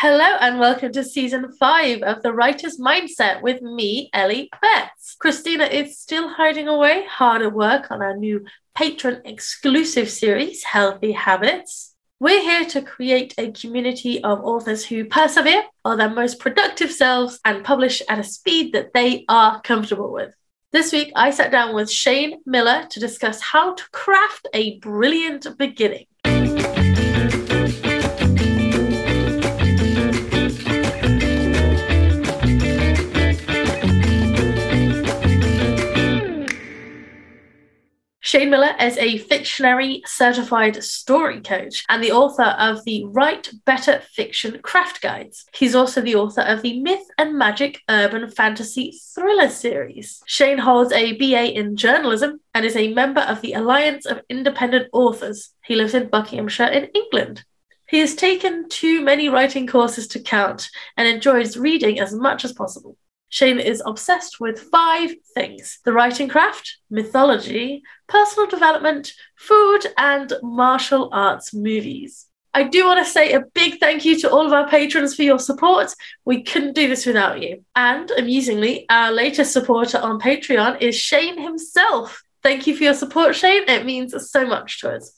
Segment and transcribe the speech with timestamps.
[0.00, 5.16] Hello and welcome to season five of The Writer's Mindset with me, Ellie Betts.
[5.18, 8.44] Christina is still hiding away, hard at work on our new
[8.76, 11.96] patron exclusive series, Healthy Habits.
[12.20, 17.40] We're here to create a community of authors who persevere, are their most productive selves,
[17.44, 20.32] and publish at a speed that they are comfortable with.
[20.70, 25.58] This week, I sat down with Shane Millar to discuss how to craft a brilliant
[25.58, 26.06] beginning.
[38.28, 44.02] Shane Millar is a fictionary certified story coach and the author of the Write Better
[44.12, 45.46] Fiction Craft Guides.
[45.54, 50.22] He's also the author of the Myth and Magic Urban Fantasy Thriller series.
[50.26, 54.88] Shane holds a BA in journalism and is a member of the Alliance of Independent
[54.92, 55.54] Authors.
[55.64, 57.46] He lives in Buckinghamshire in England.
[57.86, 62.52] He has taken too many writing courses to count and enjoys reading as much as
[62.52, 62.98] possible.
[63.28, 71.08] Shane is obsessed with five things the writing craft, mythology, personal development, food, and martial
[71.12, 72.26] arts movies.
[72.54, 75.22] I do want to say a big thank you to all of our patrons for
[75.22, 75.94] your support.
[76.24, 77.64] We couldn't do this without you.
[77.76, 82.22] And amusingly, our latest supporter on Patreon is Shane himself.
[82.42, 83.64] Thank you for your support, Shane.
[83.68, 85.17] It means so much to us.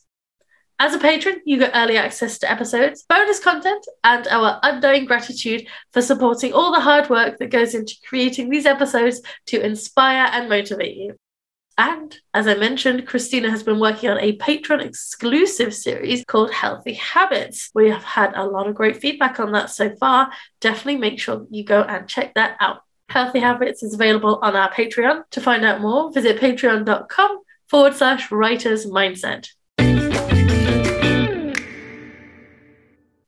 [0.83, 5.67] As a patron, you get early access to episodes, bonus content, and our undying gratitude
[5.93, 10.49] for supporting all the hard work that goes into creating these episodes to inspire and
[10.49, 11.17] motivate you.
[11.77, 16.95] And as I mentioned, Christina has been working on a Patreon exclusive series called Healthy
[16.95, 17.71] Habits.
[17.75, 20.33] We have had a lot of great feedback on that so far.
[20.63, 22.85] Definitely make sure you go and check that out.
[23.11, 25.25] Healthy Habits is available on our Patreon.
[25.33, 29.51] To find out more, visit patreon.com forward slash writers mindset.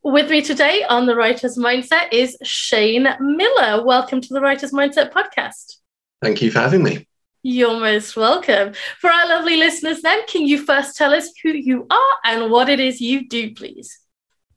[0.05, 3.85] With me today on the Writer's Mindset is Shane Millar.
[3.85, 5.77] Welcome to the Writer's Mindset podcast.
[6.21, 7.07] Thank you for having me.
[7.45, 8.75] You're most welcome.
[8.99, 12.69] For our lovely listeners, then, can you first tell us who you are and what
[12.69, 13.97] it is you do, please?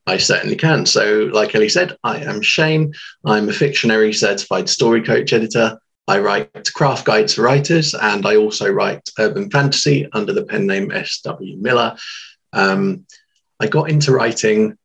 [0.08, 0.84] I certainly can.
[0.84, 2.92] So, like Ellie said, I am Shane.
[3.24, 5.78] I'm a fictionary certified story coach editor.
[6.08, 10.66] I write craft guides for writers and I also write urban fantasy under the pen
[10.66, 11.56] name S.W.
[11.58, 11.96] Miller.
[12.52, 13.06] Um,
[13.60, 14.76] I got into writing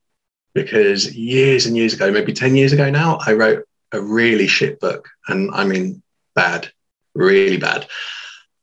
[0.54, 4.80] because years and years ago, maybe 10 years ago now, I wrote a really shit
[4.80, 5.08] book.
[5.28, 6.02] And I mean,
[6.36, 6.72] bad,
[7.14, 7.88] really bad.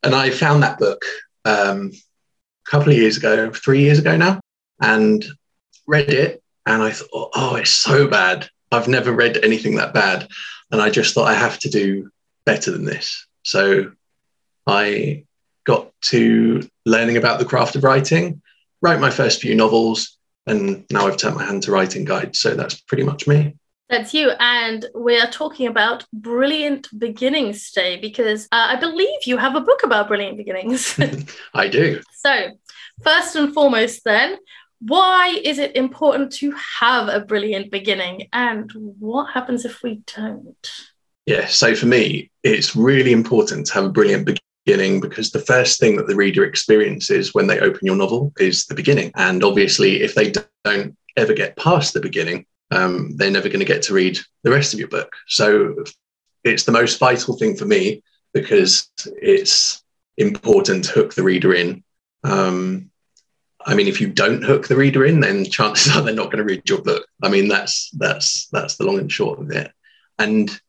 [0.03, 1.03] And I found that book
[1.45, 1.93] um,
[2.67, 4.41] a couple of years ago, three years ago now,
[4.81, 5.25] and
[5.87, 6.43] read it.
[6.67, 8.49] And I thought, oh, it's so bad.
[8.71, 10.29] I've never read anything that bad.
[10.71, 12.11] And I just thought I have to do
[12.45, 13.27] better than this.
[13.43, 13.93] So
[14.67, 15.25] I
[15.65, 18.43] got to learning about the craft of writing,
[18.83, 20.18] wrote my first few novels,
[20.49, 22.41] and now I've turned my hand to writing guides.
[22.41, 23.55] So that's pretty much me.
[23.89, 24.33] That's you.
[24.39, 29.63] And we are talking about Brilliant Beginnings today because uh, I believe you have a
[29.63, 30.99] book about brilliant beginnings.
[31.55, 32.03] I do.
[32.15, 32.51] So,
[33.03, 34.37] first and foremost, then,
[34.81, 38.29] why is it important to have a brilliant beginning?
[38.33, 40.71] And what happens if we don't?
[41.25, 44.27] Yeah, so for me, it's really important to have a brilliant
[44.65, 48.67] beginning because the first thing that the reader experiences when they open your novel is
[48.67, 49.11] the beginning.
[49.17, 50.33] And obviously, if they
[50.65, 54.51] don't ever get past the beginning, um, they're never going to get to read the
[54.51, 55.13] rest of your book.
[55.27, 55.85] So
[56.45, 58.03] it's the most vital thing for me
[58.35, 59.83] because it's
[60.17, 61.83] important to hook the reader in.
[62.25, 62.91] Um,
[63.65, 66.39] I mean, if you don't hook the reader in, then chances are they're not going
[66.39, 67.07] to read your book.
[67.23, 69.73] I mean, that's that's that's the long and short of it.
[70.19, 70.61] And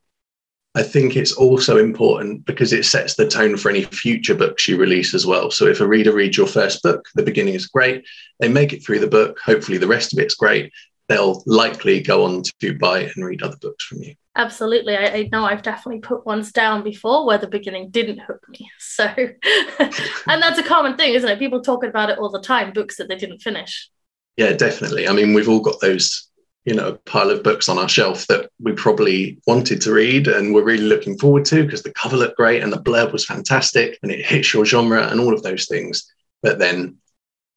[0.76, 4.78] I think it's also important because it sets the tone for any future books you
[4.78, 5.50] release as well.
[5.50, 8.06] So if a reader reads your first book, the beginning is great,
[8.40, 10.72] they make it through the book, hopefully the rest of it's great,
[11.08, 14.14] they'll likely go on to buy and read other books from you.
[14.36, 14.96] Absolutely.
[14.96, 18.70] I, I, know I've definitely put ones down before where the beginning didn't hook me.
[18.80, 19.06] So,
[19.80, 21.40] and that's a common thing, isn't it?
[21.40, 23.90] People talk about it all the time, books that they didn't finish.
[24.36, 25.08] Yeah, definitely.
[25.08, 26.29] I mean, we've all got those
[26.70, 30.28] you know, a pile of books on our shelf that we probably wanted to read
[30.28, 33.26] and we're really looking forward to because the cover looked great and the blurb was
[33.26, 36.14] fantastic and it hits your genre and all of those things.
[36.44, 36.98] But then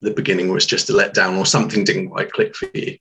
[0.01, 2.97] the beginning was just a letdown or something didn't quite click for you.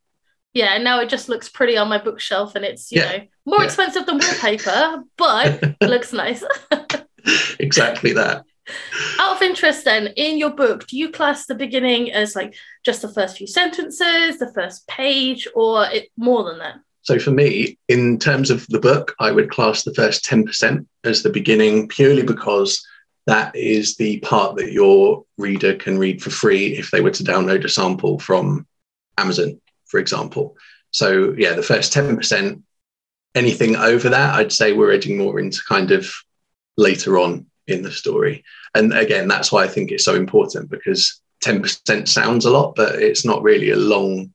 [0.54, 3.12] Yeah, and now it just looks pretty on my bookshelf and it's, you yeah.
[3.12, 3.66] know, more yeah.
[3.68, 6.44] expensive than wallpaper, but it looks nice.
[7.58, 8.44] exactly that.
[9.20, 13.02] Out of interest, then, in your book, do you class the beginning as like just
[13.02, 16.76] the first few sentences, the first page, or it, more than that?
[17.04, 21.24] So, for me, in terms of the book, I would class the first 10% as
[21.24, 22.86] the beginning purely because
[23.28, 27.24] that is the part that your reader can read for free if they were to
[27.24, 28.68] download a sample from
[29.18, 30.56] Amazon, for example.
[30.92, 32.62] So yeah, the first 10%,
[33.36, 36.12] anything over that, I'd say we're edging more into kind of
[36.78, 38.44] later on in the story.
[38.76, 42.96] And again, that's why I think it's so important because 10% sounds a lot, but
[42.96, 44.34] it's not really a long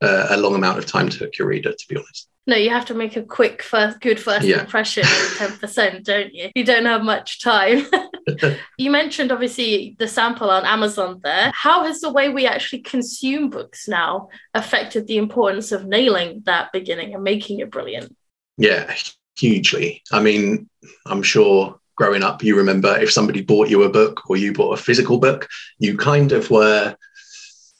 [0.00, 2.28] uh, a long amount of time to hook your reader, to be honest.
[2.44, 4.62] No, you have to make a quick first, good first yeah.
[4.62, 5.04] impression
[5.36, 6.50] ten percent, don't you?
[6.56, 7.86] You don't have much time.
[8.78, 11.52] you mentioned obviously the sample on Amazon there.
[11.54, 16.72] How has the way we actually consume books now affected the importance of nailing that
[16.72, 18.16] beginning and making it brilliant?
[18.58, 18.92] Yeah,
[19.36, 20.02] hugely.
[20.10, 20.68] I mean,
[21.06, 24.78] I'm sure growing up, you remember if somebody bought you a book or you bought
[24.78, 25.48] a physical book,
[25.78, 26.96] you kind of were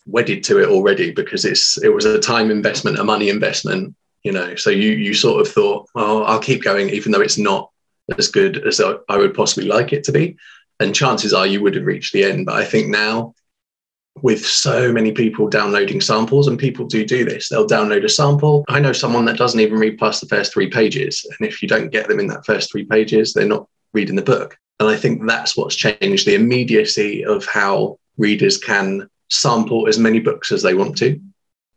[0.06, 4.32] wedded to it already because it's it was a time investment, a money investment, you
[4.32, 4.54] know.
[4.56, 7.70] So you you sort of thought, oh, I'll keep going even though it's not
[8.18, 10.36] as good as I would possibly like it to be.
[10.80, 12.46] And chances are you would have reached the end.
[12.46, 13.34] But I think now,
[14.20, 18.64] with so many people downloading samples, and people do do this, they'll download a sample.
[18.68, 21.24] I know someone that doesn't even read past the first three pages.
[21.38, 24.22] And if you don't get them in that first three pages, they're not reading the
[24.22, 24.58] book.
[24.80, 30.20] And I think that's what's changed the immediacy of how readers can sample as many
[30.20, 31.20] books as they want to.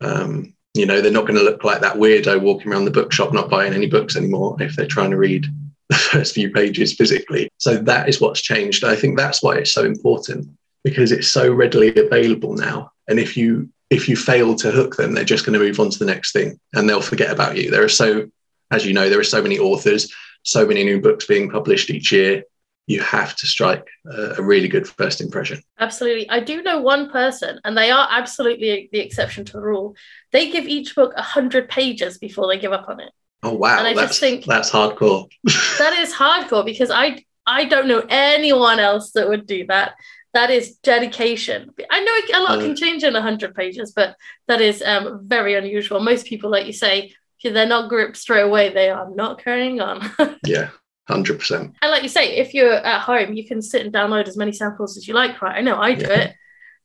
[0.01, 3.31] Um, you know, they're not going to look like that weirdo walking around the bookshop
[3.31, 5.45] not buying any books anymore if they're trying to read
[5.89, 7.49] the first few pages physically.
[7.57, 8.83] So that is what's changed.
[8.83, 10.49] I think that's why it's so important
[10.83, 12.91] because it's so readily available now.
[13.07, 15.91] And if you if you fail to hook them, they're just going to move on
[15.91, 17.69] to the next thing and they'll forget about you.
[17.69, 18.27] There are so,
[18.71, 20.11] as you know, there are so many authors,
[20.45, 22.43] so many new books being published each year
[22.87, 25.61] you have to strike a, really good first impression.
[25.79, 26.29] Absolutely.
[26.29, 29.95] I do know one person, and they are absolutely the exception to the rule.
[30.31, 33.11] They give each book 100 pages before they give up on it.
[33.41, 33.79] Oh, wow.
[33.79, 35.29] And I that's, just think that's hardcore.
[35.79, 39.93] that is hardcore because I, I don't know anyone else that would do that.
[40.33, 41.71] That is dedication.
[41.89, 44.15] I know a lot uh, can change in 100 pages, but
[44.47, 46.01] that is um, very unusual.
[46.01, 47.13] Most people, like you say,
[47.45, 50.11] if they're not gripped straight away, they are not carrying on.
[50.45, 50.69] yeah,
[51.07, 51.75] Hundred percent.
[51.81, 54.51] And like you say, if you're at home, you can sit and download as many
[54.51, 55.57] samples as you like, right?
[55.57, 56.19] I know I do yeah.
[56.19, 56.35] it.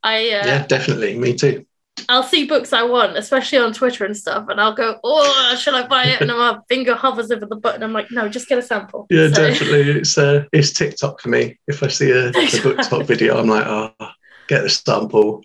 [0.02, 1.18] I uh, yeah, definitely.
[1.18, 1.64] Me too.
[2.08, 5.72] I'll see books I want, especially on Twitter and stuff, and I'll go, "Oh, should
[5.72, 7.82] I buy it?" And my finger hovers over the button.
[7.82, 9.48] I'm like, "No, just get a sample." Yeah, so.
[9.48, 9.90] definitely.
[9.90, 11.58] It's uh, it's TikTok for me.
[11.66, 13.92] If I see a, a BookTok video, I'm like, "Oh,
[14.48, 15.42] get the sample,"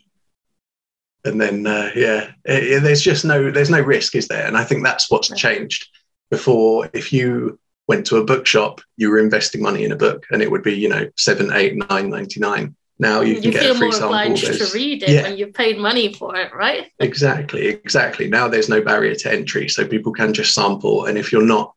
[1.26, 4.46] and then uh, yeah, it, it, there's just no there's no risk, is there?
[4.46, 5.88] And I think that's what's changed.
[6.30, 10.42] Before, if you went to a bookshop, you were investing money in a book, and
[10.42, 12.76] it would be you know seven, eight, nine ninety nine.
[12.98, 13.92] Now you, you can get a free sample.
[13.92, 15.24] You feel more obliged to read it yeah.
[15.24, 16.92] when you've paid money for it, right?
[17.00, 18.30] exactly, exactly.
[18.30, 21.06] Now there's no barrier to entry, so people can just sample.
[21.06, 21.74] And if you're not,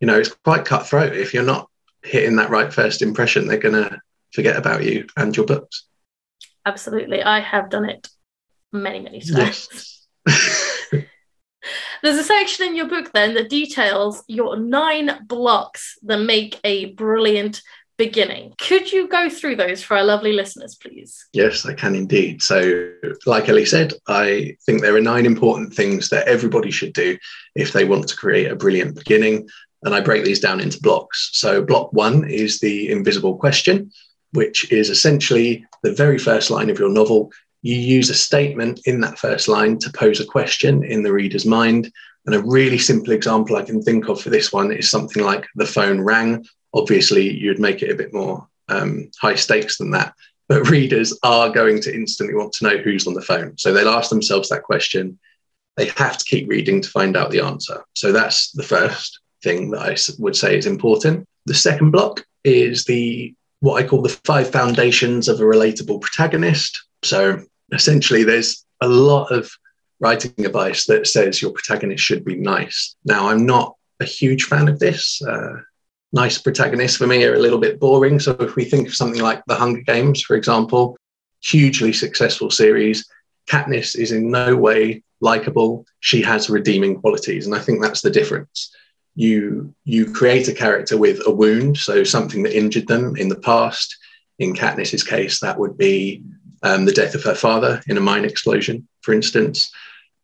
[0.00, 1.14] you know, it's quite cutthroat.
[1.14, 1.68] If you're not
[2.02, 4.00] hitting that right first impression, they're gonna
[4.32, 5.86] forget about you and your books.
[6.66, 8.08] Absolutely, I have done it
[8.72, 10.06] many, many times.
[10.26, 10.66] Yes.
[12.02, 16.86] There's a section in your book then that details your nine blocks that make a
[16.92, 17.60] brilliant
[18.00, 18.54] beginning.
[18.58, 21.28] Could you go through those for our lovely listeners, please?
[21.34, 22.42] Yes, I can indeed.
[22.42, 22.90] So,
[23.26, 27.18] like Ellie said, I think there are nine important things that everybody should do
[27.54, 29.50] if they want to create a brilliant beginning.
[29.82, 31.28] And I break these down into blocks.
[31.34, 33.92] So, block one is the invisible question,
[34.32, 37.30] which is essentially the very first line of your novel
[37.62, 41.46] you use a statement in that first line to pose a question in the reader's
[41.46, 41.92] mind.
[42.26, 45.46] And a really simple example I can think of for this one is something like
[45.56, 46.46] the phone rang.
[46.74, 50.14] Obviously, you'd make it a bit more um, high stakes than that.
[50.48, 53.56] But readers are going to instantly want to know who's on the phone.
[53.56, 55.18] So they'll ask themselves that question.
[55.76, 57.84] They have to keep reading to find out the answer.
[57.94, 61.26] So that's the first thing that I would say is important.
[61.46, 66.82] The second block is the what I call the five foundations of a relatable protagonist.
[67.02, 69.50] So essentially, there's a lot of
[70.00, 72.96] writing advice that says your protagonist should be nice.
[73.04, 75.20] Now, I'm not a huge fan of this.
[75.22, 75.60] Uh,
[76.12, 78.18] nice protagonists for me are a little bit boring.
[78.18, 80.96] So, if we think of something like The Hunger Games, for example,
[81.42, 83.06] hugely successful series,
[83.48, 85.84] Katniss is in no way likable.
[86.00, 88.74] She has redeeming qualities, and I think that's the difference.
[89.14, 93.40] You you create a character with a wound, so something that injured them in the
[93.40, 93.96] past.
[94.38, 96.22] In Katniss's case, that would be
[96.62, 99.70] um, the death of her father in a mine explosion, for instance.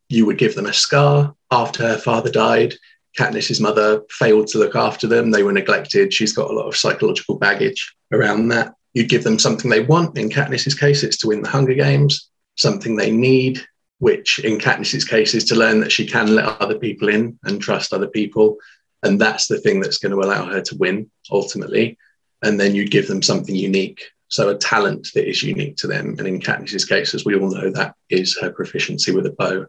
[0.09, 2.75] You would give them a scar after her father died.
[3.17, 5.31] Katniss's mother failed to look after them.
[5.31, 6.13] They were neglected.
[6.13, 8.73] She's got a lot of psychological baggage around that.
[8.93, 10.17] You'd give them something they want.
[10.17, 13.59] In Katniss's case, it's to win the Hunger Games, something they need,
[13.99, 17.61] which in Katniss's case is to learn that she can let other people in and
[17.61, 18.57] trust other people.
[19.03, 21.97] And that's the thing that's going to allow her to win ultimately.
[22.43, 26.15] And then you'd give them something unique so a talent that is unique to them.
[26.17, 29.65] And in Katniss's case, as we all know, that is her proficiency with a bow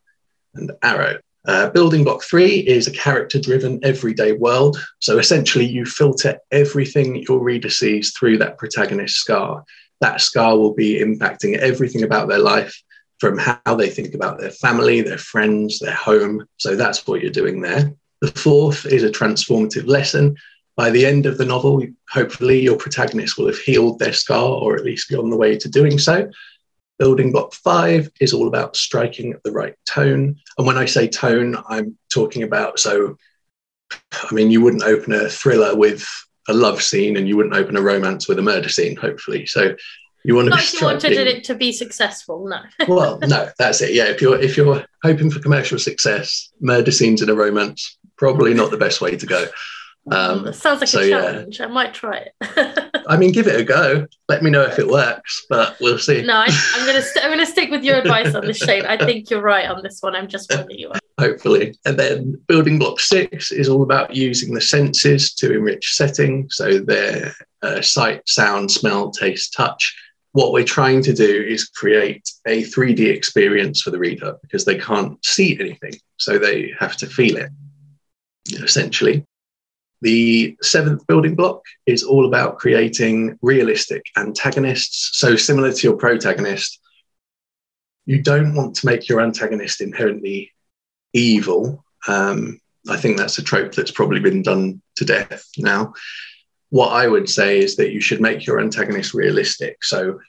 [0.54, 1.18] and arrow.
[1.46, 4.76] Uh, building block three is a character driven everyday world.
[5.00, 9.64] So essentially, you filter everything your reader sees through that protagonist's scar.
[10.00, 12.74] That scar will be impacting everything about their life
[13.18, 16.44] from how they think about their family, their friends, their home.
[16.58, 17.94] So that's what you're doing there.
[18.20, 20.36] The fourth is a transformative lesson.
[20.78, 24.76] By the end of the novel, hopefully your protagonist will have healed their scar or
[24.76, 26.30] at least be on the way to doing so.
[27.00, 30.36] Building block five is all about striking at the right tone.
[30.56, 33.16] And when I say tone, I'm talking about so,
[34.12, 36.06] I mean, you wouldn't open a thriller with
[36.48, 39.46] a love scene and you wouldn't open a romance with a murder scene, hopefully.
[39.46, 39.74] So
[40.24, 42.60] you want to if you wanted it to be successful, no.
[42.94, 43.94] well, no, that's it.
[43.94, 48.52] Yeah, if you're if you're hoping for commercial success, murder scenes in a romance probably
[48.52, 49.46] not the best way to go.
[50.10, 51.20] Um, Mm, Sounds like so, a yeah.
[51.20, 51.60] challenge.
[51.60, 53.02] I might try it.
[53.08, 54.06] I mean, give it a go.
[54.28, 56.22] Let me know if it works, but we'll see.
[56.22, 58.86] no, I, I'm gonna st- I'm gonna stick with your advice on this, Shane.
[58.86, 60.14] I think you're right on this one.
[60.16, 61.00] I'm just wondering you up.
[61.18, 61.76] hopefully.
[61.84, 66.48] And then building block six is all about using the senses to enrich setting.
[66.50, 69.94] So their uh, sight, sound, smell, taste, touch.
[70.32, 74.76] What we're trying to do is create a 3D experience for the reader because they
[74.78, 75.94] can't see anything.
[76.18, 77.50] So they have to feel it,
[78.52, 79.24] essentially.
[80.00, 85.10] The seventh building block is all about creating realistic antagonists.
[85.18, 86.80] So, similar to your protagonist,
[88.06, 90.52] you don't want to make your antagonist inherently
[91.12, 91.84] evil.
[92.06, 95.92] Um, I think that's a trope that's probably been done to death now.
[96.70, 99.82] What I would say is that you should make your antagonist realistic.
[99.84, 100.20] So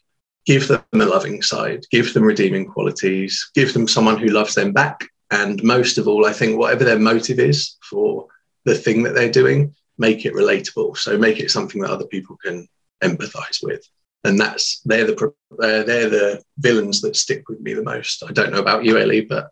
[0.45, 4.71] give them a loving side, give them redeeming qualities, give them someone who loves them
[4.71, 5.07] back.
[5.31, 8.27] And most of all, I think whatever their motive is for
[8.69, 10.95] the thing that they're doing, make it relatable.
[10.97, 12.67] So make it something that other people can
[13.03, 13.83] empathize with.
[14.23, 18.23] And that's they're the uh, they're the villains that stick with me the most.
[18.27, 19.49] I don't know about you, Ellie, but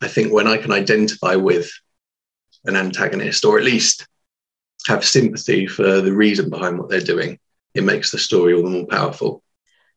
[0.00, 1.70] I think when I can identify with
[2.64, 4.06] an antagonist or at least
[4.86, 7.38] have sympathy for the reason behind what they're doing,
[7.74, 9.42] it makes the story all the more powerful.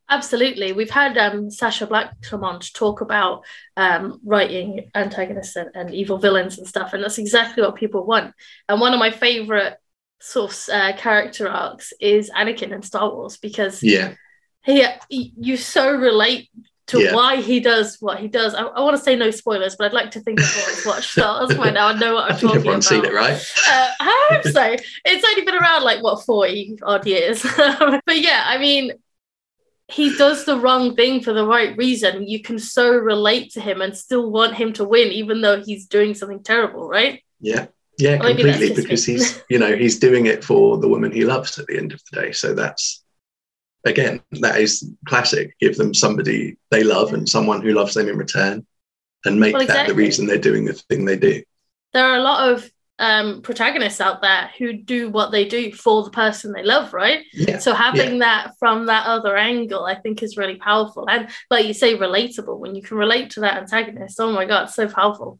[0.09, 0.71] Absolutely.
[0.73, 3.43] We've had um, Sacha Black come on to talk about
[3.77, 8.33] um, writing antagonists and, and evil villains and stuff, and that's exactly what people want.
[8.67, 9.77] And one of my favorite
[10.19, 14.15] sort of uh, character arcs is Anakin in Star Wars because Yeah,
[14.63, 16.49] he, he you so relate
[16.87, 17.13] to Yeah.
[17.13, 18.55] why he does what he does.
[18.55, 21.39] I, I want to say no spoilers, but I'd like to think everyone's watched Star
[21.39, 21.87] Wars by now.
[21.89, 23.03] I know what I'm I think talking everyone's about.
[23.03, 23.33] seen it, right?
[23.69, 24.75] Uh, I hope so.
[25.05, 28.91] It's only been around like what forty odd years, but yeah, I mean,
[29.91, 32.27] he does the wrong thing for the right reason.
[32.27, 35.87] You can so relate to him and still want him to win, even though he's
[35.87, 37.23] doing something terrible, right?
[37.39, 37.67] Yeah,
[37.97, 38.73] yeah, Or completely.
[38.73, 41.91] Because he's, you know, he's doing it for the woman he loves at the end
[41.93, 42.31] of the day.
[42.31, 43.03] So that's
[43.85, 45.55] again, that is classic.
[45.59, 48.65] Give them somebody they love and someone who loves them in return,
[49.25, 51.41] and make Well, that the reason they're doing the thing they do.
[51.93, 52.69] There are a lot of
[52.99, 57.23] um, protagonists out there who do what they do for the person they love, right?
[57.33, 61.09] Yeah, So having that from that other angle, I think is really powerful.
[61.09, 62.59] And like you say, relatable.
[62.59, 65.39] When you can relate to that antagonist, oh my god, so powerful.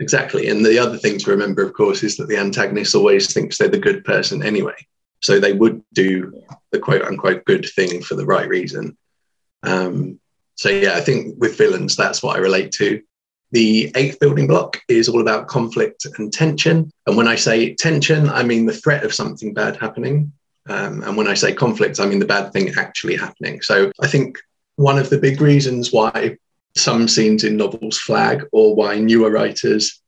[0.00, 0.48] Exactly.
[0.48, 3.68] And the other thing to remember, of course, is that the antagonist always thinks they're
[3.68, 4.74] the good person anyway.
[5.22, 6.32] So they would do
[6.72, 8.96] the quote unquote good thing for the right reason.
[9.62, 10.18] Um,
[10.54, 13.02] so, yeah, I think with villains, that's what I relate to.
[13.52, 16.90] The eighth building block is all about conflict and tension.
[17.06, 20.32] And when I say tension, I mean the threat of something bad happening.
[20.68, 23.62] Um, and when I say conflict, I mean the bad thing actually happening.
[23.62, 24.38] So I think
[24.74, 26.36] one of the big reasons why
[26.76, 30.02] some scenes in novels flag or why newer writers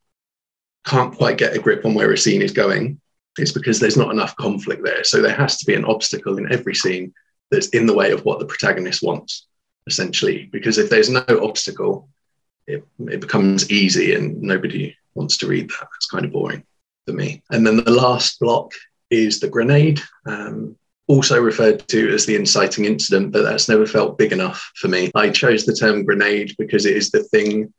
[0.84, 3.00] can't quite get a grip on where a scene is going
[3.38, 5.04] is because there's not enough conflict there.
[5.04, 7.14] So there has to be an obstacle in every scene
[7.50, 9.46] that's in the way of what the protagonist wants,
[9.86, 10.48] essentially.
[10.52, 12.08] Because if there's no obstacle,
[12.68, 15.88] it, it becomes easy and nobody wants to read that.
[15.96, 16.64] It's kind of boring
[17.06, 17.42] for me.
[17.50, 18.72] And then the last block
[19.10, 20.00] is the grenade.
[20.26, 20.76] Um,
[21.08, 25.10] also referred to as the inciting incident, but that's never felt big enough for me.
[25.14, 27.72] I chose the term grenade because it is the thing,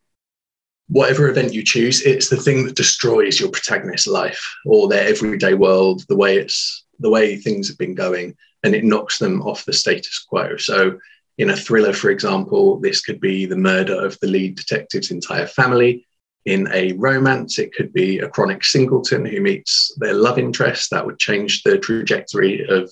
[0.88, 5.54] whatever event you choose, it's the thing that destroys your protagonist's life or their everyday
[5.54, 9.64] world, the way it's the way things have been going, and it knocks them off
[9.64, 10.58] the status quo.
[10.58, 11.00] So
[11.40, 15.48] in a thriller, for example, this could be the murder of the lead detective's entire
[15.48, 16.06] family.
[16.46, 20.92] In a romance, it could be a chronic singleton who meets their love interest.
[20.92, 22.92] That would change the trajectory of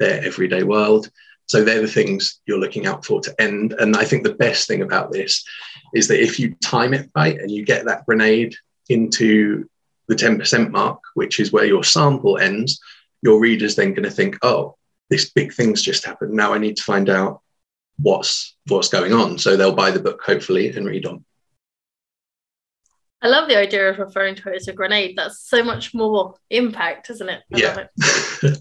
[0.00, 1.08] their everyday world.
[1.46, 3.74] So they're the things you're looking out for to end.
[3.78, 5.44] And I think the best thing about this
[5.94, 8.56] is that if you time it right and you get that grenade
[8.88, 9.68] into
[10.08, 12.80] the 10% mark, which is where your sample ends,
[13.22, 14.74] your reader's then going to think, oh,
[15.08, 16.32] this big thing's just happened.
[16.32, 17.42] Now I need to find out
[17.98, 19.38] what's what's going on.
[19.38, 21.24] So they'll buy the book hopefully and read on.
[23.22, 25.16] I love the idea of referring to it as a grenade.
[25.16, 27.42] That's so much more impact, isn't it?
[27.54, 27.86] I yeah.
[28.42, 28.58] It.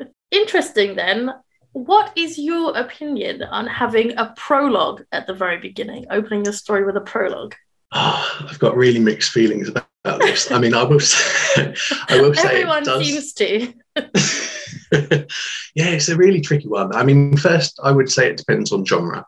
[0.30, 1.30] Interesting then.
[1.72, 6.84] What is your opinion on having a prologue at the very beginning, opening your story
[6.84, 7.54] with a prologue?
[7.92, 9.86] Oh, I've got really mixed feelings about
[10.20, 10.50] this.
[10.50, 11.74] I mean, I will say,
[12.08, 13.06] I will say, everyone does...
[13.06, 13.72] seems to.
[15.74, 16.94] yeah, it's a really tricky one.
[16.94, 19.26] I mean, first, I would say it depends on genre.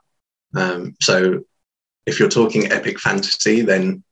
[0.54, 1.44] Um, so,
[2.06, 4.04] if you're talking epic fantasy, then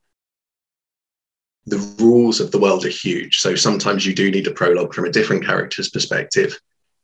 [1.67, 3.39] the rules of the world are huge.
[3.39, 6.59] So sometimes you do need a prologue from a different character's perspective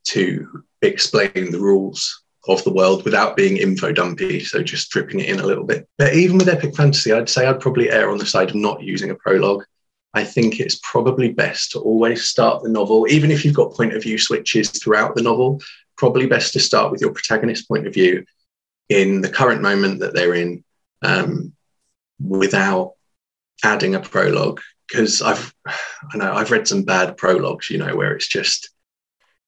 [0.04, 4.40] to explain the rules of the world without being info dumpy.
[4.40, 5.86] So just dripping it in a little bit.
[5.98, 8.82] But even with epic fantasy, I'd say I'd probably err on the side of not
[8.82, 9.64] using a prologue.
[10.14, 13.94] I think it's probably best to always start the novel, even if you've got point
[13.94, 15.60] of view switches throughout the novel,
[15.96, 18.24] probably best to start with your protagonist's point of view
[18.88, 20.64] in the current moment that they're in
[21.02, 21.52] um,
[22.20, 22.94] without
[23.64, 28.14] adding a prologue because I've I know I've read some bad prologues, you know, where
[28.14, 28.70] it's just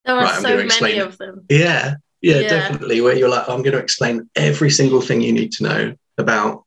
[0.05, 1.45] there are right, so many explain, of them.
[1.49, 3.01] Yeah, yeah, yeah, definitely.
[3.01, 6.65] Where you're like, I'm going to explain every single thing you need to know about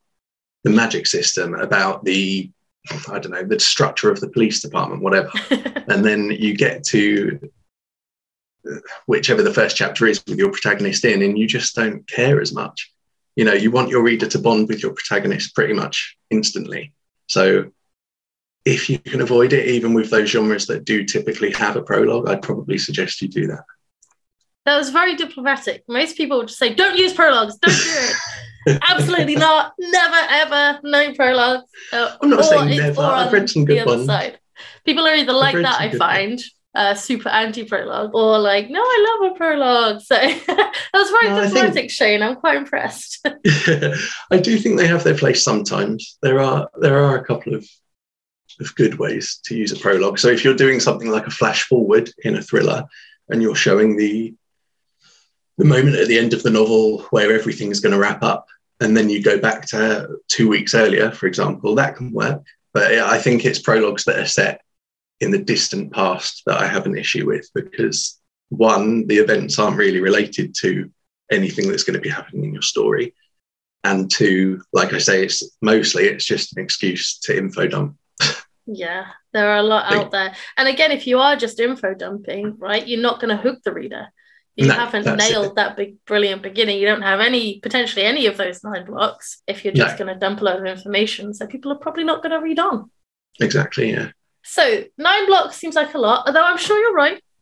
[0.64, 2.50] the magic system, about the
[3.10, 5.32] I don't know, the structure of the police department, whatever.
[5.50, 7.40] and then you get to
[9.06, 12.54] whichever the first chapter is with your protagonist in, and you just don't care as
[12.54, 12.92] much.
[13.36, 16.94] You know, you want your reader to bond with your protagonist pretty much instantly.
[17.28, 17.72] So
[18.66, 22.30] if you can avoid it, even with those genres that do typically have a prologue,
[22.30, 23.64] I'd probably suggest you do that.
[24.66, 25.84] That was very diplomatic.
[25.90, 28.16] Most people would just say, don't use prologues, don't do it.
[28.68, 29.74] Absolutely not.
[29.80, 30.80] Never, ever.
[30.84, 31.70] No prologues.
[31.92, 33.02] Uh, I'm not saying never.
[33.02, 34.06] I've read some good ones.
[34.06, 34.40] Side.
[34.86, 36.40] People are either like that, I find,
[36.76, 40.02] uh, super anti prologue, or like, no, I love a prologue.
[40.02, 42.22] So that was very no, diplomatic, think, Shane.
[42.22, 43.26] I'm quite impressed.
[44.32, 46.18] I do think they have their place sometimes.
[46.22, 47.68] There are there are a couple of
[48.60, 50.20] of good ways to use a prologue.
[50.20, 52.86] So if you're doing something like a flash forward in a thriller
[53.30, 54.34] and you're showing the
[55.58, 58.48] the moment at the end of the novel where everything is going to wrap up
[58.84, 62.44] and then you go back to two weeks earlier, for example, that can work.
[62.74, 64.62] But I think it's prologues that are set
[65.20, 68.20] in the distant past that I have an issue with because
[68.50, 70.92] one, the events aren't really related to
[71.32, 73.14] anything that's going to be happening in your story.
[73.84, 77.98] And two, like I say, it's mostly it's just an excuse to info dump
[78.66, 80.34] yeah, there are a lot out there.
[80.58, 83.74] And again, if you are just info dumping, right, you're not going to hook the
[83.74, 84.08] reader.
[84.56, 85.56] You no, haven't nailed it.
[85.56, 86.80] that big, brilliant beginning.
[86.80, 90.06] You don't have any, potentially any of those nine blocks if you're just no.
[90.06, 91.34] going to dump a lot of information.
[91.34, 92.92] So people are probably not going to read on.
[93.40, 94.10] Exactly, yeah.
[94.44, 97.22] So nine blocks seems like a lot, although I'm sure you're right.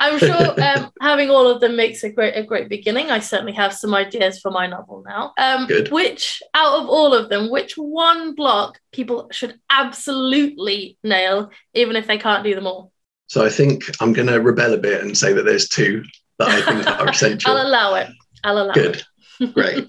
[0.00, 3.10] I'm sure um, having all of them makes a great a great beginning.
[3.10, 5.32] I certainly have some ideas for my novel now.
[5.38, 5.90] Um, Good.
[5.90, 12.06] Which out of all of them, which one block people should absolutely nail, even if
[12.06, 12.92] they can't do them all?
[13.26, 16.02] So I think I'm going to rebel a bit and say that there's two
[16.38, 17.52] that I think are essential.
[17.52, 18.08] I'll allow it.
[18.44, 19.02] I'll allow Good.
[19.40, 19.54] it.
[19.54, 19.88] Great.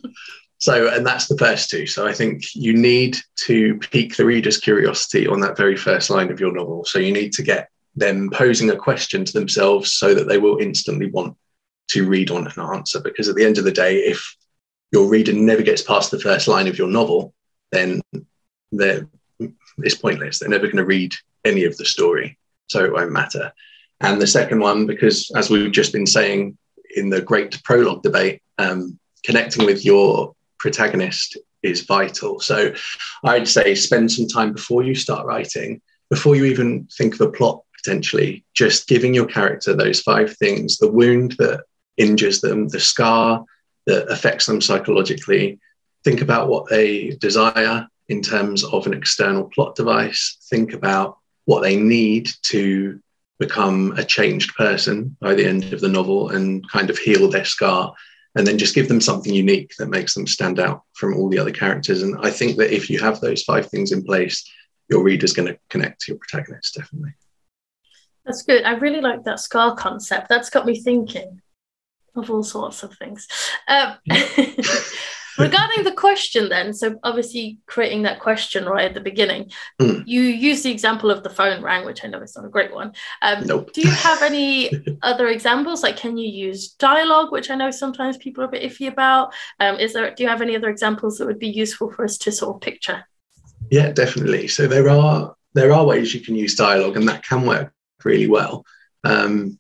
[0.57, 1.87] So, and that's the first two.
[1.87, 6.31] So, I think you need to pique the reader's curiosity on that very first line
[6.31, 6.83] of your novel.
[6.85, 10.57] So, you need to get them posing a question to themselves so that they will
[10.57, 11.35] instantly want
[11.89, 12.99] to read on an answer.
[12.99, 14.35] Because at the end of the day, if
[14.91, 17.33] your reader never gets past the first line of your novel,
[17.71, 18.01] then
[18.71, 19.07] they're,
[19.79, 20.39] it's pointless.
[20.39, 21.13] They're never going to read
[21.45, 22.37] any of the story.
[22.67, 23.53] So it won't matter.
[24.01, 26.57] And the second one, because as we've just been saying
[26.95, 32.39] in the great prologue debate, um, connecting with your protagonist is vital.
[32.39, 32.73] So
[33.23, 37.31] I'd say spend some time before you start writing, before you even think of a
[37.31, 41.63] plot potentially just giving your character those five things the wound that
[41.97, 43.43] injures them, the scar
[43.85, 45.59] that affects them psychologically.
[46.03, 50.37] Think about what they desire in terms of an external plot device.
[50.49, 52.99] Think about what they need to
[53.39, 57.45] become a changed person by the end of the novel and kind of heal their
[57.45, 57.93] scar.
[58.35, 61.39] And then just give them something unique that makes them stand out from all the
[61.39, 62.03] other characters.
[62.03, 64.47] And I think that if you have those five things in place,
[64.87, 67.13] your reader's going to connect to your protagonist, definitely.
[68.25, 68.63] That's good.
[68.65, 70.29] I really like that scar concept.
[70.29, 71.41] That's got me thinking
[72.15, 73.27] of all sorts of things.
[73.67, 73.95] Um,
[75.39, 80.03] regarding the question, then, so obviously creating that question right at the beginning, mm.
[80.05, 82.73] you use the example of the phone rang, which I know is not a great
[82.73, 82.93] one.
[83.21, 83.73] Um, nope.
[83.73, 84.71] Do you have any
[85.01, 85.83] other examples?
[85.83, 89.33] Like, can you use dialogue, which I know sometimes people are a bit iffy about?
[89.59, 90.13] Um, is there?
[90.13, 92.61] Do you have any other examples that would be useful for us to sort of
[92.61, 93.03] picture?
[93.71, 94.47] Yeah, definitely.
[94.47, 97.73] So there are there are ways you can use dialogue, and that can work
[98.03, 98.65] really well.
[99.03, 99.59] Um,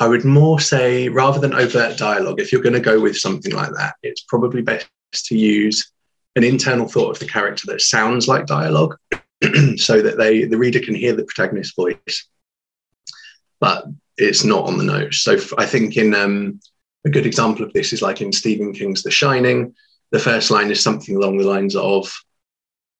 [0.00, 3.52] I would more say rather than overt dialogue, if you're going to go with something
[3.52, 5.90] like that, it's probably best to use
[6.36, 8.96] an internal thought of the character that sounds like dialogue
[9.76, 12.28] so that they the reader can hear the protagonist's voice
[13.60, 15.22] but it's not on the nose.
[15.22, 16.60] So i think in um,
[17.04, 19.74] a good example of this is like in stephen king's the shining
[20.12, 22.12] the first line is something along the lines of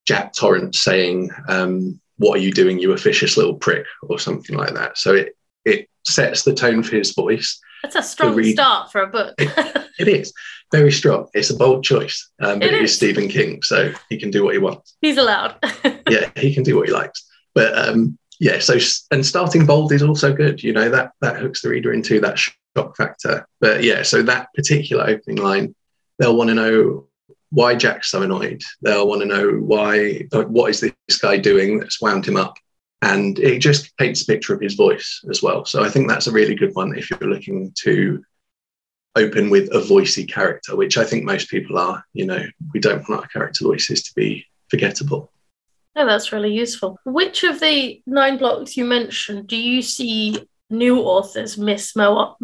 [0.07, 4.75] jack torrance saying um, what are you doing you officious little prick or something like
[4.75, 4.99] that.
[4.99, 5.37] So it
[5.69, 9.35] it sets the tone for his voice that's a strong read- start for a book
[9.39, 10.33] it, it is
[10.71, 11.29] very strong.
[11.35, 12.91] It's a bold choice, um, but it, it is.
[12.91, 14.97] is Stephen King, so he can do what he wants.
[15.01, 15.57] He's allowed.
[16.11, 17.27] yeah, he can do what he likes.
[17.55, 18.79] But um, yeah, so
[19.11, 20.63] and starting bold is also good.
[20.63, 23.47] You know that that hooks the reader into that shock factor.
[23.61, 25.75] But yeah, so that particular opening line,
[26.19, 27.07] they'll want to know
[27.51, 28.63] why Jack's so annoyed.
[28.83, 32.55] They'll want to know why what is this guy doing that's wound him up.
[33.03, 35.65] And it just paints a picture of his voice as well.
[35.65, 38.23] So I think that's a really good one if you're looking to
[39.17, 42.05] open with a voicey character, which I think most people are.
[42.13, 45.33] You know, we don't want our character voices to be forgettable.
[45.97, 46.99] Oh, that's really useful.
[47.05, 52.37] Which of the nine blocks you mentioned do you see new authors miss mo-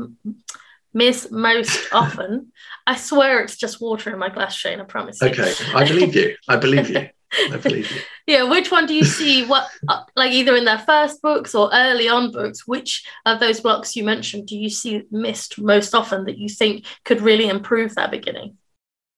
[0.92, 2.52] miss most often?
[2.86, 4.80] I swear it's just water in my glass, Shane.
[4.80, 5.22] I promise.
[5.22, 6.36] Okay, I believe you.
[6.48, 7.08] I believe you.
[7.50, 8.00] I believe you.
[8.26, 9.44] yeah, which one do you see?
[9.44, 12.66] What uh, like either in their first books or early on books?
[12.66, 16.84] Which of those blocks you mentioned do you see missed most often that you think
[17.04, 18.56] could really improve that beginning?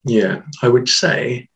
[0.04, 1.48] Yeah, I would say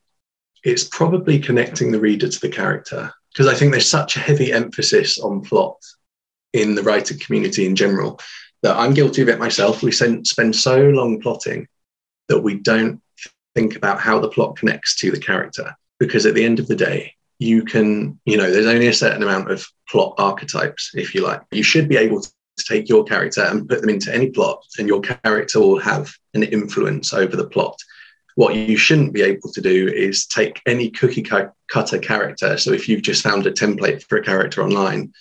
[0.65, 4.53] it's probably connecting the reader to the character because I think there's such a heavy
[4.53, 5.77] emphasis on plot
[6.53, 8.21] in the writing community in general
[8.63, 9.83] that I'm guilty of it myself.
[9.83, 11.67] We spend so long plotting
[12.29, 13.01] that we don't
[13.55, 16.75] think about how the plot connects to the character because at the end of the
[16.75, 21.23] day, you can, you know, there's only a certain amount of plot archetypes, if you
[21.23, 21.43] like.
[21.53, 24.89] You should be able to take your character and put them into any plot, and
[24.89, 27.79] your character will have an influence over the plot.
[28.35, 32.57] What you shouldn't be able to do is take any cookie cutter character.
[32.57, 35.13] So if you've just found a template for a character online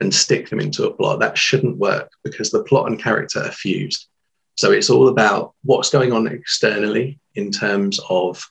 [0.00, 3.50] and stick them into a plot, that shouldn't work because the plot and character are
[3.50, 4.06] fused.
[4.56, 8.42] So it's all about what's going on externally in terms of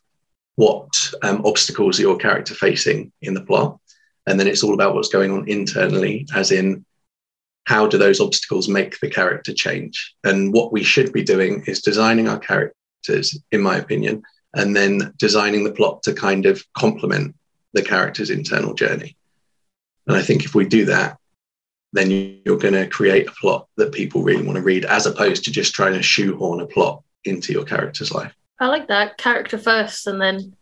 [0.61, 3.79] what um, obstacles are your character facing in the plot.
[4.27, 6.85] And then it's all about what's going on internally, as in
[7.65, 10.13] how do those obstacles make the character change?
[10.23, 14.21] And what we should be doing is designing our characters, in my opinion,
[14.53, 17.35] and then designing the plot to kind of complement
[17.73, 19.17] the character's internal journey.
[20.05, 21.17] And I think if we do that,
[21.91, 22.11] then
[22.45, 25.51] you're going to create a plot that people really want to read, as opposed to
[25.51, 28.35] just trying to shoehorn a plot into your character's life.
[28.61, 30.55] I like that character first and then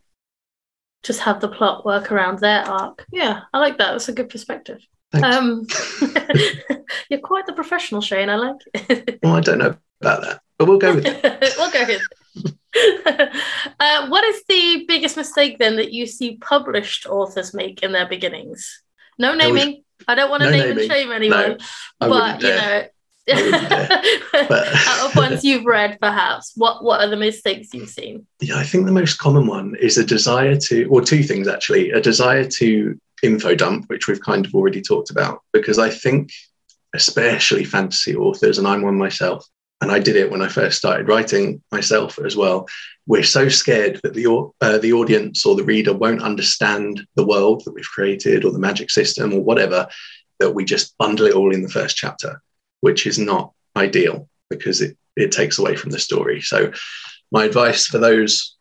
[1.02, 3.04] just have the plot work around their arc.
[3.12, 3.92] Yeah, I like that.
[3.92, 4.80] That's a good perspective.
[5.12, 5.66] Um,
[7.10, 8.30] you're quite the professional, Shane.
[8.30, 9.18] I like it.
[9.22, 11.22] well, I don't know about that, but we'll go with it.
[11.58, 12.00] we'll go with
[12.74, 13.30] it.
[13.78, 18.08] uh, what is the biggest mistake then that you see published authors make in their
[18.08, 18.82] beginnings?
[19.18, 19.68] No naming.
[19.68, 20.84] Was, I don't want to no name naming.
[20.84, 21.58] and shame anyone,
[22.00, 22.84] no, but you know,
[24.34, 28.26] out of ones you've read, perhaps, what what are the mistakes you've seen?
[28.40, 31.90] Yeah, I think the most common one is a desire to, or two things actually,
[31.90, 36.32] a desire to info dump, which we've kind of already talked about, because I think,
[36.94, 39.46] especially fantasy authors, and I'm one myself,
[39.80, 42.66] and I did it when I first started writing myself as well.
[43.06, 44.26] We're so scared that the
[44.60, 48.58] uh, the audience or the reader won't understand the world that we've created or the
[48.58, 49.88] magic system or whatever
[50.38, 52.42] that we just bundle it all in the first chapter
[52.80, 56.40] which is not ideal because it, it takes away from the story.
[56.40, 56.72] So,
[57.32, 58.56] my advice for those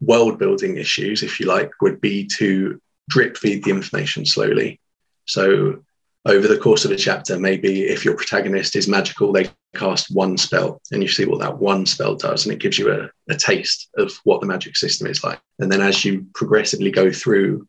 [0.00, 4.80] world building issues, if you like, would be to drip feed the information slowly.
[5.26, 5.82] So,
[6.26, 10.36] over the course of a chapter, maybe if your protagonist is magical, they cast one
[10.36, 13.36] spell and you see what that one spell does, and it gives you a, a
[13.36, 15.40] taste of what the magic system is like.
[15.58, 17.66] And then as you progressively go through,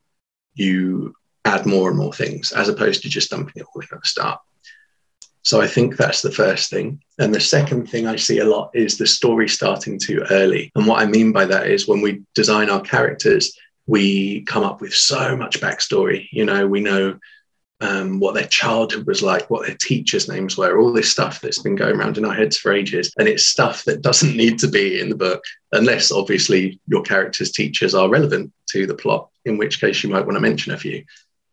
[0.53, 4.01] you add more and more things as opposed to just dumping it all in at
[4.01, 4.39] the start.
[5.43, 7.01] So I think that's the first thing.
[7.17, 10.71] And the second thing I see a lot is the story starting too early.
[10.75, 14.81] And what I mean by that is when we design our characters, we come up
[14.81, 16.27] with so much backstory.
[16.31, 17.17] You know, we know
[17.81, 21.61] um, what their childhood was like, what their teachers' names were, all this stuff that's
[21.61, 23.11] been going around in our heads for ages.
[23.17, 27.51] And it's stuff that doesn't need to be in the book, unless obviously your character's
[27.51, 30.77] teachers are relevant to the plot, in which case you might want to mention a
[30.77, 31.03] few.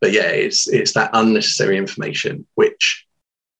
[0.00, 3.07] But yeah, it's it's that unnecessary information which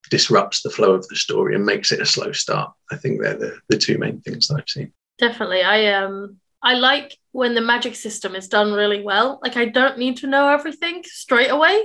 [0.08, 2.72] disrupts the flow of the story and makes it a slow start.
[2.90, 4.92] I think they're the, the two main things that I've seen.
[5.18, 5.62] Definitely.
[5.62, 9.38] I um I like when the magic system is done really well.
[9.42, 11.80] Like I don't need to know everything straight away,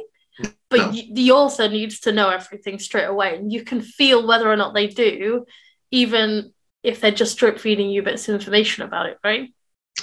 [0.69, 0.89] but no.
[0.89, 3.35] y- the author needs to know everything straight away.
[3.35, 5.45] And you can feel whether or not they do,
[5.91, 9.53] even if they're just drip feeding you bits of information about it, right?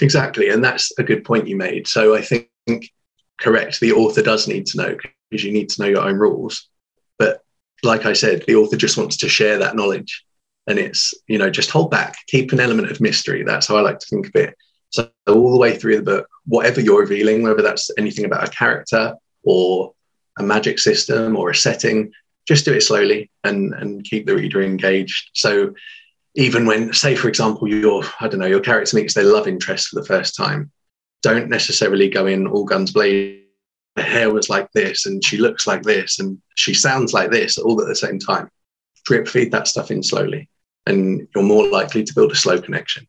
[0.01, 0.49] Exactly.
[0.49, 1.87] And that's a good point you made.
[1.87, 2.49] So I think,
[3.39, 4.95] correct, the author does need to know
[5.29, 6.69] because you need to know your own rules.
[7.19, 7.41] But
[7.83, 10.23] like I said, the author just wants to share that knowledge.
[10.67, 13.43] And it's, you know, just hold back, keep an element of mystery.
[13.43, 14.55] That's how I like to think of it.
[14.89, 18.51] So all the way through the book, whatever you're revealing, whether that's anything about a
[18.51, 19.93] character or
[20.37, 22.11] a magic system or a setting,
[22.47, 25.31] just do it slowly and, and keep the reader engaged.
[25.33, 25.73] So
[26.35, 29.89] even when, say, for example, your, I don't know, your character meets their love interest
[29.89, 30.71] for the first time,
[31.21, 33.40] don't necessarily go in all guns blazing.
[33.97, 37.57] Her hair was like this, and she looks like this, and she sounds like this,
[37.57, 38.49] all at the same time.
[39.05, 40.47] Drip feed that stuff in slowly,
[40.85, 43.07] and you're more likely to build a slow connection.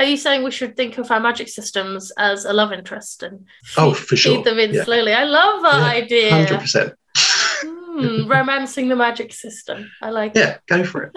[0.00, 3.46] Are you saying we should think of our magic systems as a love interest and
[3.62, 4.36] feed, oh, for sure.
[4.36, 4.82] feed them in Yeah.
[4.84, 5.12] slowly?
[5.12, 6.30] I love that Yeah, idea.
[6.30, 6.94] Hundred percent.
[7.16, 9.88] Hmm, romancing the magic system.
[10.02, 10.38] I like it.
[10.40, 11.12] Yeah, go for it.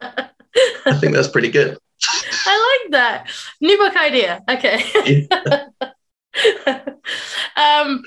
[0.00, 0.24] it.
[0.86, 1.76] I think that's pretty good.
[2.46, 3.30] I like that.
[3.60, 4.42] New book idea.
[4.48, 5.28] Okay.
[7.56, 8.02] um,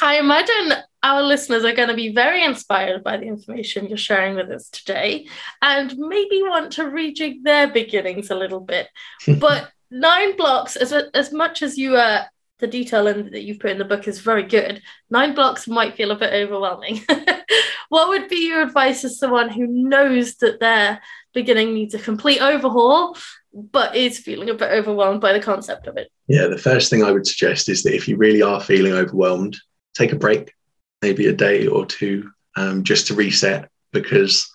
[0.00, 4.36] I imagine our listeners are going to be very inspired by the information you're sharing
[4.36, 5.26] with us today
[5.62, 8.88] and maybe want to rejig their beginnings a little bit.
[9.38, 12.24] But nine blocks, as, as much as you uh,
[12.58, 15.96] the detail in, that you've put in the book is very good, nine blocks might
[15.96, 17.00] feel a bit overwhelming.
[17.88, 21.00] what would be your advice as someone who knows that their
[21.32, 23.16] beginning needs a complete overhaul,
[23.52, 26.10] but is feeling a bit overwhelmed by the concept of it?
[26.26, 29.56] Yeah, the first thing I would suggest is that if you really are feeling overwhelmed,
[29.98, 30.54] take a break,
[31.02, 34.50] maybe a day or two, um, just to reset, because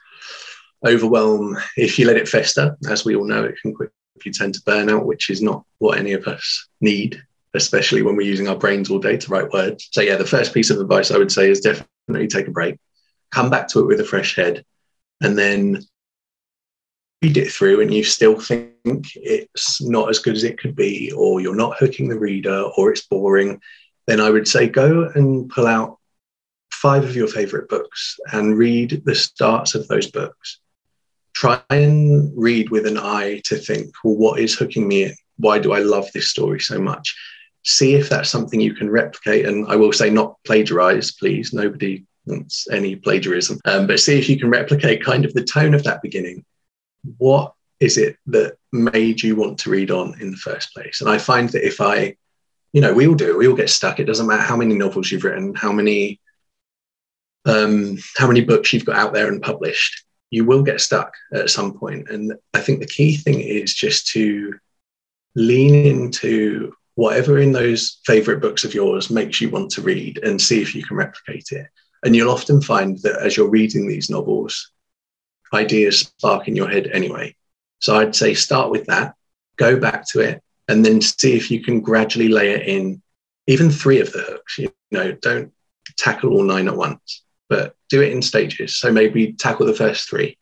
[0.86, 4.62] overwhelm, if you let it fester, as we all know, it can quickly tend to
[4.66, 7.22] burn out, which is not what any of us need,
[7.54, 9.90] especially when we're using our brains all day to write words.
[9.92, 12.80] So, yeah, the first piece of advice I would say is definitely take a break,
[13.32, 14.66] come back to it with a fresh head,
[15.22, 15.82] and then
[17.22, 18.74] read it through and you still think
[19.16, 22.92] it's not as good as it could be, or you're not hooking the reader, or
[22.92, 23.62] it's boring,
[24.08, 25.98] then I would say go and pull out
[26.72, 30.60] five of your favorite books and read the starts of those books.
[31.34, 35.16] Try and read with an eye to think, well, what is hooking me in?
[35.38, 37.16] Why do I love this story so much?
[37.64, 39.46] See if that's something you can replicate.
[39.46, 41.54] And I will say, not plagiarize, please.
[41.54, 43.60] Nobody wants any plagiarism.
[43.66, 46.44] Um, but see if you can replicate kind of the tone of that beginning.
[47.18, 51.02] What is it that made you want to read on in the first place?
[51.02, 52.16] And I find that if I,
[52.74, 54.00] you know, we all do, we all get stuck.
[54.00, 56.20] It doesn't matter how many novels you've written, how many
[57.46, 61.50] um, how many books you've got out there and published, you will get stuck at
[61.50, 62.10] some point.
[62.10, 64.54] And I think the key thing is just to
[65.36, 70.42] lean into whatever in those favorite books of yours makes you want to read and
[70.42, 71.68] see if you can replicate it.
[72.04, 74.72] And you'll often find that as you're reading these novels,
[75.54, 77.36] ideas spark in your head anyway.
[77.80, 79.16] So I'd say start with that,
[79.58, 83.02] go back to it, and then see if you can gradually layer in
[83.48, 84.58] even three of the hooks.
[84.58, 85.52] You know, don't
[85.98, 88.78] tackle all nine at once, but do it in stages.
[88.78, 90.38] So maybe tackle the first three,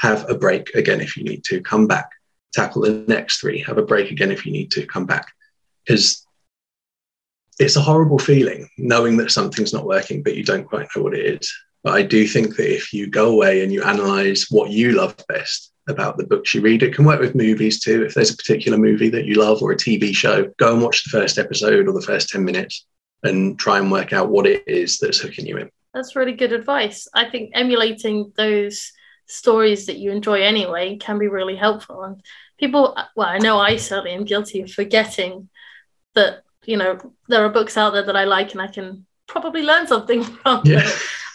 [0.00, 2.10] have a break again if you need to, come back,
[2.52, 5.26] tackle the next three, have a break again if you need to, come back.
[5.84, 6.26] Because
[7.58, 11.14] it's a horrible feeling knowing that something's not working, but you don't quite know what
[11.14, 11.52] it is.
[11.82, 15.16] But I do think that if you go away and you analyze what you love
[15.28, 18.04] best about the books you read, it can work with movies too.
[18.04, 21.04] If there's a particular movie that you love or a TV show, go and watch
[21.04, 22.86] the first episode or the first 10 minutes
[23.22, 25.70] and try and work out what it is that's hooking you in.
[25.94, 27.08] That's really good advice.
[27.14, 28.92] I think emulating those
[29.26, 32.02] stories that you enjoy anyway can be really helpful.
[32.02, 32.22] And
[32.58, 35.48] people, well, I know I certainly am guilty of forgetting
[36.14, 39.62] that, you know, there are books out there that I like and I can probably
[39.62, 40.62] learn something from.
[40.64, 40.88] Yeah.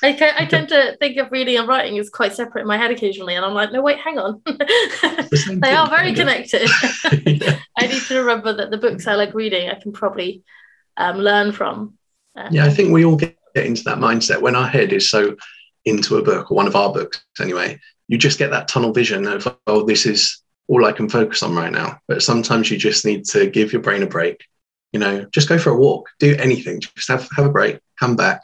[0.03, 2.91] I, I tend to think of reading and writing as quite separate in my head
[2.91, 3.35] occasionally.
[3.35, 4.41] And I'm like, no, wait, hang on.
[5.59, 6.69] They are very connected.
[7.25, 7.59] yeah.
[7.77, 10.43] I need to remember that the books I like reading, I can probably
[10.97, 11.97] um, learn from.
[12.35, 15.35] Uh, yeah, I think we all get into that mindset when our head is so
[15.85, 17.79] into a book or one of our books anyway.
[18.07, 21.55] You just get that tunnel vision of, oh, this is all I can focus on
[21.55, 21.99] right now.
[22.07, 24.45] But sometimes you just need to give your brain a break.
[24.93, 28.15] You know, just go for a walk, do anything, just have, have a break, come
[28.15, 28.41] back,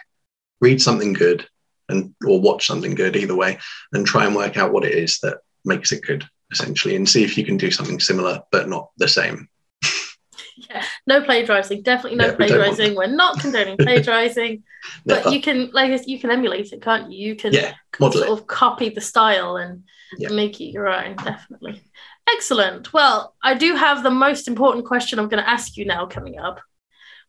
[0.63, 1.45] read something good
[1.89, 3.59] and or watch something good either way,
[3.91, 7.23] and try and work out what it is that makes it good, essentially, and see
[7.23, 9.49] if you can do something similar but not the same.
[10.69, 11.81] yeah, no plagiarizing.
[11.83, 12.95] Definitely no Yeah, we plagiarizing.
[12.95, 14.63] We're not condoning plagiarizing,
[15.05, 17.29] but you can like you can emulate it, can't you?
[17.29, 19.83] You can yeah, sort of copy the style and
[20.17, 20.29] Yeah.
[20.29, 21.17] make it your own.
[21.17, 21.81] Definitely.
[22.29, 22.93] Excellent.
[22.93, 26.39] Well, I do have the most important question I'm going to ask you now coming
[26.39, 26.61] up,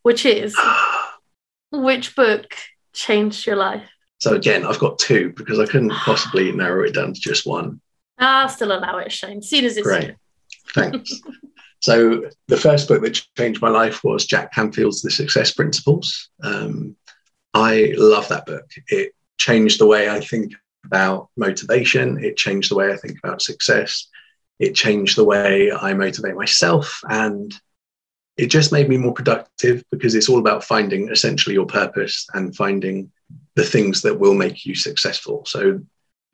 [0.02, 0.56] which is
[1.72, 2.54] which book
[2.94, 3.88] changed your life?
[4.18, 7.80] So again, I've got two because I couldn't possibly narrow it down to just one.
[8.18, 9.42] Ah, still allow it, Shane.
[9.42, 10.14] Soon as it's Great.
[10.74, 11.20] Thanks.
[11.84, 16.30] So the first book that changed my life was Jack Canfield's The Success Principles.
[16.42, 16.96] Um,
[17.52, 18.64] I love that book.
[18.88, 20.54] It changed the way I think
[20.86, 22.24] about motivation.
[22.24, 24.08] It changed the way I think about success.
[24.58, 27.00] It changed the way I motivate myself.
[27.10, 27.54] And
[28.36, 32.56] it just made me more productive because it's all about finding essentially your purpose and
[32.56, 33.10] finding
[33.54, 35.44] the things that will make you successful.
[35.46, 35.80] So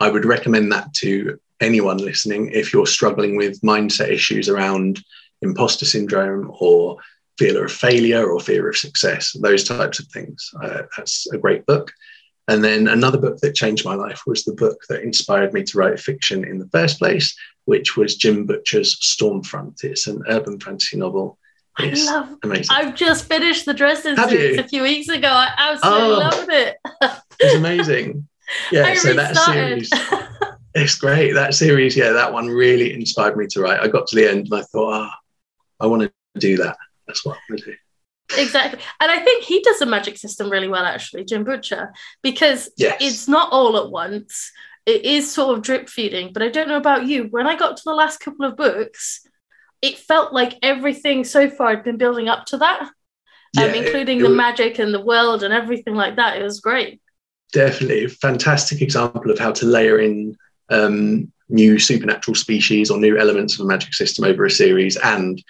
[0.01, 5.05] I would recommend that to anyone listening if you're struggling with mindset issues around
[5.43, 6.97] imposter syndrome or
[7.39, 10.51] fear of failure or fear of success, those types of things.
[10.63, 11.93] Uh, that's a great book.
[12.49, 15.79] And then another book that changed my life was the book that inspired me to
[15.79, 17.37] write fiction in the first place,
[17.67, 19.85] which was Jim Butcher's Stormfront.
[19.85, 21.39] It's an urban fantasy novel.
[21.79, 22.67] It's I love amazing.
[22.71, 25.29] I've just finished the Dresden series a few weeks ago.
[25.29, 26.77] I absolutely oh, loved it.
[27.41, 28.29] it's amazing.
[28.73, 29.91] Yeah, so that series
[30.75, 31.33] it's great.
[31.33, 33.81] That series, yeah, that one really inspired me to write.
[33.81, 35.11] I got to the end and I thought, ah,
[35.81, 36.77] oh, I want to do that.
[37.07, 37.77] That's what I'm going to do
[38.39, 42.71] exactly and i think he does the magic system really well actually jim butcher because
[42.77, 42.97] yes.
[43.01, 44.53] it's not all at once
[44.87, 47.77] it is sort of drip feeding but i don't know about you when i got
[47.77, 49.27] to the last couple of books
[49.83, 52.91] it felt like everything so far had been building up to that um,
[53.55, 56.39] yeah, um, including it, it the was, magic and the world and everything like that
[56.39, 57.01] it was great
[57.53, 60.37] definitely a fantastic example of how to layer in
[60.71, 65.43] um, new supernatural species or new elements of a magic system over a series and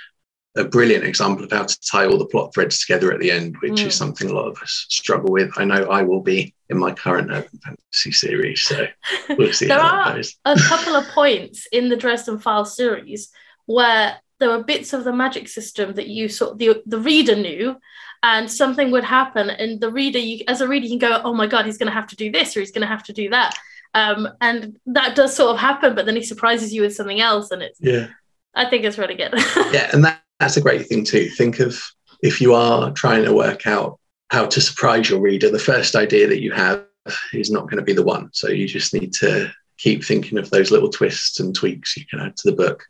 [0.56, 3.56] a brilliant example of how to tie all the plot threads together at the end,
[3.60, 3.86] which mm.
[3.86, 5.52] is something a lot of us struggle with.
[5.56, 8.86] I know I will be in my current urban fantasy series, so
[9.30, 10.36] we'll see how it goes.
[10.44, 13.30] there are a couple of points in the Dresden Files series
[13.66, 17.76] where there were bits of the magic system that you sort the the reader knew,
[18.22, 21.34] and something would happen, and the reader, you as a reader, you can go, "Oh
[21.34, 23.12] my god, he's going to have to do this or he's going to have to
[23.12, 23.54] do that,"
[23.94, 25.94] um, and that does sort of happen.
[25.94, 28.08] But then he surprises you with something else, and it's yeah.
[28.54, 29.32] I think it's really good.
[29.72, 31.28] yeah, and that that's a great thing too.
[31.28, 31.80] Think of
[32.22, 33.98] if you are trying to work out
[34.30, 36.84] how to surprise your reader, the first idea that you have
[37.32, 38.30] is not going to be the one.
[38.32, 42.20] So you just need to keep thinking of those little twists and tweaks you can
[42.20, 42.84] add to the book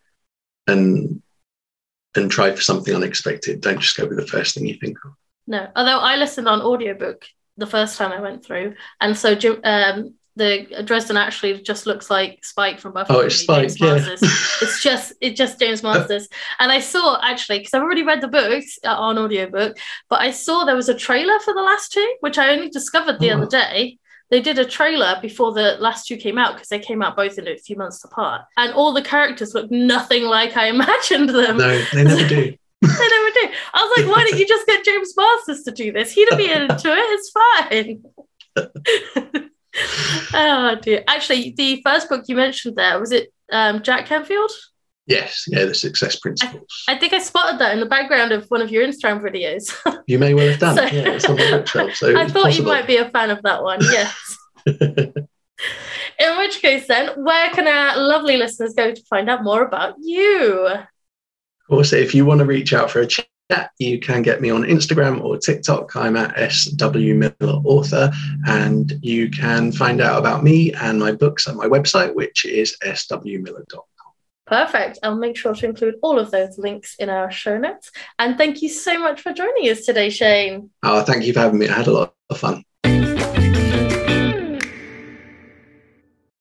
[0.67, 1.23] and
[2.17, 3.61] and try for something unexpected.
[3.61, 5.13] Don't just go with the first thing you think of.
[5.47, 7.25] No, although I listened on audiobook
[7.57, 9.33] the first time I went through, and so
[9.65, 13.13] um, the Dresden actually just looks like Spike from Buffy.
[13.13, 13.71] Oh, it's Spike.
[13.79, 13.97] Yeah.
[14.21, 16.29] it's just it's just James Marsters.
[16.59, 19.77] and I saw actually because I've already read the books uh, on audiobook,
[20.09, 23.21] but I saw there was a trailer for the last two, which I only discovered
[23.21, 23.37] the oh.
[23.37, 23.99] other day.
[24.31, 27.37] They did a trailer before the last two came out because they came out both
[27.39, 31.59] in a few months apart, and all the characters look nothing like I imagined them.
[31.59, 32.57] No, they never do.
[32.83, 33.49] they never do.
[33.75, 36.13] I was like, why don't you just get James Marsters to do this?
[36.13, 36.99] He'd be into it.
[36.99, 38.03] It's fine
[40.35, 41.05] oh dear.
[41.07, 44.51] Actually, the first book you mentioned there was it um, Jack Canfield?
[45.11, 46.85] Yes, yeah, the success principles.
[46.89, 49.75] I, I, think I spotted that in the background of one of your Instagram videos.
[50.07, 50.77] you may well have done.
[50.77, 51.95] so, yeah, it's on the bookshelf.
[51.97, 52.53] So I thought possible.
[52.53, 53.81] you might be a fan of that one.
[53.83, 54.39] Yes.
[54.67, 59.97] in which case, then, where can our lovely listeners go to find out more about
[59.99, 60.69] you?
[61.69, 63.27] Also, if you want to reach out for a chat
[63.79, 65.97] you can get me on Instagram or TikTok.
[65.97, 68.13] I'm at SW Millar Author,
[68.47, 72.77] and you can find out about me and my books at my website, which is
[72.85, 73.83] swmillar.com.
[74.51, 74.99] Perfect.
[75.05, 77.93] I'll make sure to include all of those links in our show notes.
[78.19, 80.71] And thank you so much for joining us today, Shane.
[80.83, 81.69] Oh, thank you for having me.
[81.69, 82.65] I had a lot of fun.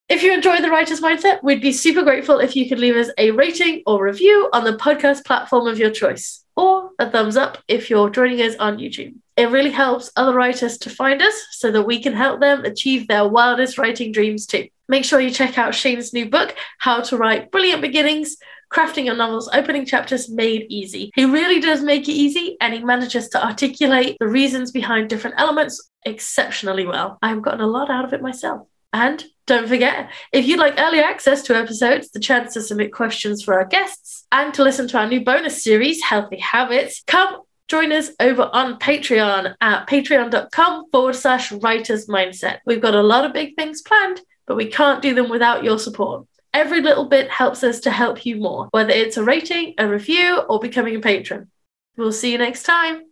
[0.10, 3.12] If you enjoy the Writer's Mindset, we'd be super grateful if you could leave us
[3.20, 7.60] a rating or review on the podcast platform of your choice or a thumbs up
[7.68, 9.14] if you're joining us on YouTube.
[9.38, 13.08] It really helps other writers to find us so that we can help them achieve
[13.08, 14.68] their wildest writing dreams too.
[14.90, 18.38] Make sure you check out Shane's new book, How to Write Brilliant Beginnings
[18.74, 21.12] Crafting Your Novel's Opening Chapters Made Easy.
[21.16, 25.40] He really does make it easy and he manages to articulate the reasons behind different
[25.40, 27.20] elements exceptionally well.
[27.22, 28.68] I've gotten a lot out of it myself.
[28.92, 33.44] And don't forget, if you'd like early access to episodes, the chance to submit questions
[33.44, 37.92] for our guests, and to listen to our new bonus series, Healthy Habits, come join
[37.92, 42.58] us over on Patreon at patreon.com forward slash writers mindset.
[42.66, 45.78] We've got a lot of big things planned, but we can't do them without your
[45.78, 46.26] support.
[46.56, 50.40] Every little bit helps us to help you more, whether it's a rating, a review,
[50.40, 51.52] or becoming a patron.
[51.96, 53.04] We'll see you next time.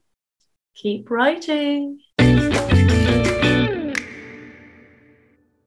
[0.73, 1.99] Keep writing.